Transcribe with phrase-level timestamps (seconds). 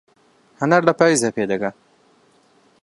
[0.59, 1.77] هەنار لە پایزدا پێدەگات